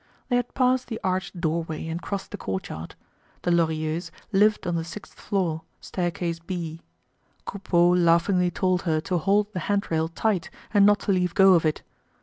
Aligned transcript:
They 0.29 0.35
had 0.37 0.55
passed 0.55 0.87
the 0.87 0.99
arched 1.03 1.39
doorway 1.39 1.87
and 1.87 2.01
crossed 2.01 2.31
the 2.31 2.37
courtyard. 2.37 2.95
The 3.43 3.51
Lorilleuxs 3.51 4.09
lived 4.31 4.65
on 4.65 4.73
the 4.73 4.83
sixth 4.83 5.13
floor, 5.19 5.61
staircase 5.79 6.39
B. 6.39 6.81
Coupeau 7.45 7.89
laughingly 7.89 8.49
told 8.49 8.81
her 8.81 8.99
to 9.01 9.19
hold 9.19 9.53
the 9.53 9.59
hand 9.69 9.91
rail 9.91 10.07
tight 10.07 10.49
and 10.73 10.87
not 10.87 11.01
to 11.01 11.11
leave 11.11 11.35
go 11.35 11.53
of 11.53 11.65
it. 11.67 11.83